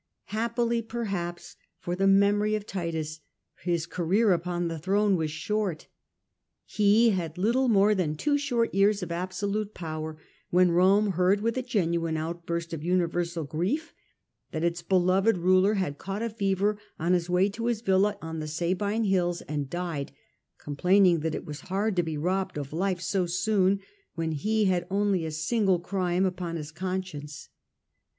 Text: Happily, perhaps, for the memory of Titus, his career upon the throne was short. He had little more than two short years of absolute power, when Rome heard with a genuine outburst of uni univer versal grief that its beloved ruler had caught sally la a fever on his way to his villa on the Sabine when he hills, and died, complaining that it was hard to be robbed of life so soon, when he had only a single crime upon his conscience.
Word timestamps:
Happily, 0.33 0.81
perhaps, 0.81 1.55
for 1.77 1.95
the 1.95 2.07
memory 2.07 2.55
of 2.55 2.65
Titus, 2.65 3.19
his 3.61 3.85
career 3.85 4.33
upon 4.33 4.67
the 4.67 4.79
throne 4.79 5.15
was 5.15 5.29
short. 5.29 5.89
He 6.65 7.11
had 7.11 7.37
little 7.37 7.67
more 7.67 7.93
than 7.93 8.15
two 8.15 8.35
short 8.35 8.73
years 8.73 9.03
of 9.03 9.11
absolute 9.11 9.75
power, 9.75 10.17
when 10.49 10.71
Rome 10.71 11.11
heard 11.11 11.41
with 11.41 11.55
a 11.55 11.61
genuine 11.61 12.17
outburst 12.17 12.73
of 12.73 12.83
uni 12.83 13.03
univer 13.05 13.11
versal 13.11 13.47
grief 13.47 13.93
that 14.49 14.63
its 14.63 14.81
beloved 14.81 15.37
ruler 15.37 15.75
had 15.75 15.99
caught 15.99 16.23
sally 16.23 16.29
la 16.29 16.33
a 16.33 16.35
fever 16.35 16.79
on 16.97 17.13
his 17.13 17.29
way 17.29 17.47
to 17.49 17.67
his 17.67 17.81
villa 17.81 18.17
on 18.23 18.39
the 18.39 18.47
Sabine 18.47 18.87
when 18.87 19.03
he 19.03 19.11
hills, 19.11 19.41
and 19.41 19.69
died, 19.69 20.11
complaining 20.57 21.19
that 21.19 21.35
it 21.35 21.45
was 21.45 21.61
hard 21.69 21.95
to 21.95 22.01
be 22.01 22.17
robbed 22.17 22.57
of 22.57 22.73
life 22.73 23.01
so 23.01 23.27
soon, 23.27 23.79
when 24.15 24.31
he 24.31 24.65
had 24.65 24.87
only 24.89 25.27
a 25.27 25.31
single 25.31 25.77
crime 25.77 26.25
upon 26.25 26.55
his 26.55 26.71
conscience. 26.71 27.49